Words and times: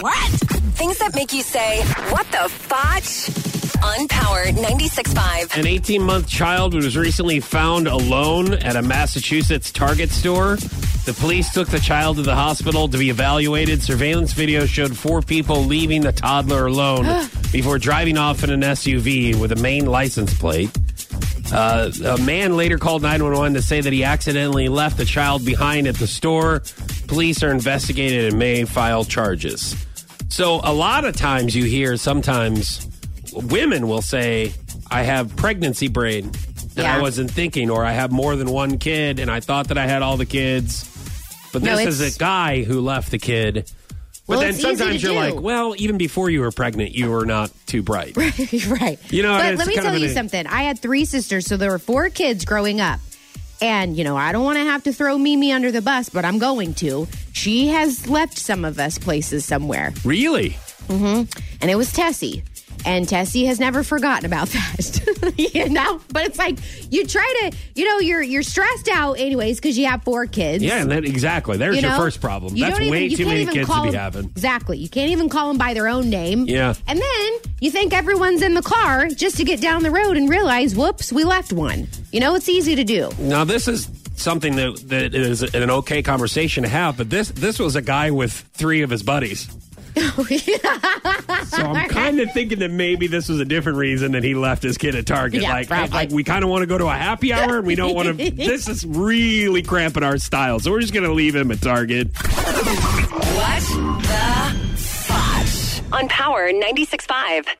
What? 0.00 0.30
Things 0.76 0.96
that 0.98 1.14
make 1.14 1.34
you 1.34 1.42
say, 1.42 1.82
what 2.08 2.26
the 2.32 2.48
fotch? 2.48 3.28
On 3.84 4.08
Power 4.08 4.46
96.5. 4.46 5.58
An 5.58 5.66
18 5.66 6.02
month 6.02 6.26
child 6.26 6.72
was 6.72 6.96
recently 6.96 7.40
found 7.40 7.86
alone 7.86 8.54
at 8.54 8.76
a 8.76 8.82
Massachusetts 8.82 9.70
Target 9.70 10.08
store. 10.10 10.56
The 11.04 11.14
police 11.18 11.52
took 11.52 11.68
the 11.68 11.80
child 11.80 12.16
to 12.16 12.22
the 12.22 12.34
hospital 12.34 12.88
to 12.88 12.96
be 12.96 13.10
evaluated. 13.10 13.82
Surveillance 13.82 14.32
video 14.32 14.64
showed 14.64 14.96
four 14.96 15.20
people 15.20 15.64
leaving 15.64 16.00
the 16.00 16.12
toddler 16.12 16.66
alone 16.66 17.28
before 17.52 17.78
driving 17.78 18.16
off 18.16 18.42
in 18.42 18.48
an 18.48 18.62
SUV 18.62 19.34
with 19.38 19.52
a 19.52 19.56
Maine 19.56 19.86
license 19.86 20.32
plate. 20.32 20.70
Uh, 21.52 21.90
a 22.06 22.18
man 22.18 22.56
later 22.56 22.78
called 22.78 23.02
911 23.02 23.54
to 23.54 23.62
say 23.62 23.82
that 23.82 23.92
he 23.92 24.04
accidentally 24.04 24.68
left 24.68 24.96
the 24.96 25.04
child 25.04 25.44
behind 25.44 25.86
at 25.86 25.96
the 25.96 26.06
store. 26.06 26.62
Police 27.06 27.42
are 27.42 27.50
investigating 27.50 28.26
and 28.26 28.38
may 28.38 28.64
file 28.64 29.04
charges. 29.04 29.74
So, 30.30 30.60
a 30.62 30.72
lot 30.72 31.04
of 31.04 31.16
times 31.16 31.54
you 31.54 31.64
hear 31.64 31.96
sometimes 31.96 32.86
women 33.32 33.88
will 33.88 34.02
say, 34.02 34.52
I 34.90 35.02
have 35.02 35.36
pregnancy 35.36 35.88
brain 35.88 36.30
and 36.76 36.86
I 36.86 37.00
wasn't 37.00 37.30
thinking, 37.30 37.68
or 37.68 37.84
I 37.84 37.92
have 37.92 38.10
more 38.12 38.36
than 38.36 38.48
one 38.50 38.78
kid 38.78 39.18
and 39.18 39.30
I 39.30 39.40
thought 39.40 39.68
that 39.68 39.78
I 39.78 39.86
had 39.86 40.02
all 40.02 40.16
the 40.16 40.26
kids. 40.26 40.86
But 41.52 41.62
No, 41.62 41.76
this 41.76 42.00
is 42.00 42.16
a 42.16 42.18
guy 42.18 42.62
who 42.62 42.80
left 42.80 43.10
the 43.10 43.18
kid. 43.18 43.70
But 44.26 44.34
Well, 44.34 44.40
then 44.40 44.50
it's 44.50 44.58
easy 44.60 44.68
to 44.70 44.76
sometimes 44.76 45.02
you're 45.02 45.12
do. 45.12 45.18
like, 45.18 45.40
well, 45.40 45.74
even 45.78 45.98
before 45.98 46.30
you 46.30 46.40
were 46.42 46.52
pregnant, 46.52 46.92
you 46.94 47.10
were 47.10 47.26
not 47.26 47.50
too 47.66 47.82
bright. 47.82 48.16
right. 48.16 48.98
You 49.12 49.24
know, 49.24 49.36
but 49.36 49.56
let 49.56 49.66
me 49.66 49.74
tell 49.74 49.98
you 49.98 50.06
an- 50.06 50.14
something. 50.14 50.46
I 50.46 50.62
had 50.62 50.78
three 50.78 51.04
sisters, 51.04 51.46
so 51.46 51.56
there 51.56 51.72
were 51.72 51.80
four 51.80 52.08
kids 52.08 52.44
growing 52.44 52.80
up. 52.80 53.00
And, 53.62 53.96
you 53.96 54.04
know, 54.04 54.16
I 54.16 54.32
don't 54.32 54.44
want 54.44 54.58
to 54.58 54.64
have 54.64 54.82
to 54.84 54.92
throw 54.92 55.18
Mimi 55.18 55.52
under 55.52 55.70
the 55.70 55.82
bus, 55.82 56.08
but 56.08 56.24
I'm 56.24 56.38
going 56.38 56.74
to. 56.74 57.06
She 57.32 57.68
has 57.68 58.08
left 58.08 58.38
some 58.38 58.64
of 58.64 58.78
us 58.78 58.98
places 58.98 59.44
somewhere. 59.44 59.92
Really? 60.04 60.50
Mm-hmm. 60.88 61.40
And 61.60 61.70
it 61.70 61.76
was 61.76 61.92
Tessie. 61.92 62.42
And 62.86 63.08
Tessie 63.08 63.44
has 63.46 63.60
never 63.60 63.82
forgotten 63.82 64.24
about 64.26 64.48
that. 64.50 65.34
you 65.54 65.68
know? 65.68 66.00
But 66.12 66.26
it's 66.26 66.38
like 66.38 66.58
you 66.90 67.06
try 67.06 67.50
to, 67.50 67.56
you 67.74 67.84
know, 67.86 67.98
you're 67.98 68.22
you're 68.22 68.42
stressed 68.42 68.88
out 68.88 69.14
anyways 69.18 69.56
because 69.60 69.76
you 69.78 69.86
have 69.86 70.02
four 70.02 70.26
kids. 70.26 70.62
Yeah, 70.64 70.80
and 70.82 70.90
that 70.90 71.04
exactly. 71.04 71.56
There's 71.56 71.76
You 71.76 71.82
your 71.82 71.90
know? 71.92 71.96
first 71.98 72.20
problem. 72.20 72.56
You 72.56 72.64
That's 72.64 72.78
don't 72.78 72.90
way 72.90 73.04
even- 73.04 73.10
you 73.10 73.16
too 73.16 73.24
can't 73.24 73.28
many 73.28 73.40
even 73.42 73.54
kids 73.54 73.66
to 73.68 73.72
call 73.72 73.84
be 73.84 73.90
them- 73.90 74.00
having. 74.00 74.24
Exactly. 74.26 74.78
You 74.78 74.88
can't 74.88 75.10
even 75.10 75.28
call 75.28 75.48
them 75.48 75.58
by 75.58 75.74
their 75.74 75.88
own 75.88 76.08
name. 76.10 76.46
Yeah. 76.46 76.74
And 76.86 76.98
then 77.00 77.32
you 77.60 77.70
think 77.70 77.92
everyone's 77.92 78.42
in 78.42 78.54
the 78.54 78.62
car 78.62 79.08
just 79.08 79.36
to 79.36 79.44
get 79.44 79.60
down 79.60 79.82
the 79.82 79.90
road 79.90 80.16
and 80.16 80.28
realize, 80.28 80.74
whoops, 80.74 81.12
we 81.12 81.24
left 81.24 81.52
one. 81.52 81.86
You 82.12 82.20
know, 82.20 82.34
it's 82.34 82.48
easy 82.48 82.74
to 82.76 82.84
do. 82.84 83.10
Now 83.18 83.44
this 83.44 83.68
is 83.68 83.88
something 84.16 84.56
that 84.56 84.82
that 84.88 85.14
is 85.14 85.42
an 85.42 85.70
okay 85.70 86.02
conversation 86.02 86.62
to 86.64 86.68
have, 86.68 86.96
but 86.96 87.10
this 87.10 87.28
this 87.30 87.58
was 87.58 87.76
a 87.76 87.82
guy 87.82 88.10
with 88.10 88.32
three 88.54 88.82
of 88.82 88.90
his 88.90 89.02
buddies. 89.02 89.48
so 89.96 90.02
I'm 91.56 91.88
kind 92.04 92.20
of 92.20 92.32
thinking 92.32 92.60
that 92.60 92.70
maybe 92.70 93.06
this 93.06 93.28
was 93.28 93.40
a 93.40 93.44
different 93.44 93.78
reason 93.78 94.12
that 94.12 94.24
he 94.24 94.34
left 94.34 94.62
his 94.62 94.78
kid 94.78 94.94
at 94.94 95.06
Target. 95.06 95.42
Yeah, 95.42 95.52
like, 95.52 95.68
probably. 95.68 95.90
like 95.90 96.10
we 96.10 96.24
kind 96.24 96.44
of 96.44 96.50
want 96.50 96.62
to 96.62 96.66
go 96.66 96.78
to 96.78 96.86
a 96.86 96.94
happy 96.94 97.32
hour, 97.32 97.58
and 97.58 97.66
we 97.66 97.74
don't 97.74 97.94
want 97.94 98.18
to. 98.18 98.30
this 98.30 98.68
is 98.68 98.86
really 98.86 99.62
cramping 99.62 100.02
our 100.02 100.18
style, 100.18 100.60
so 100.60 100.70
we're 100.70 100.80
just 100.80 100.92
going 100.94 101.06
to 101.06 101.12
leave 101.12 101.34
him 101.34 101.50
at 101.50 101.60
Target. 101.60 102.08
What 102.16 103.62
the 104.02 104.76
fotch? 104.76 105.82
On 105.92 106.08
Power 106.08 106.50
96.5. 106.50 107.46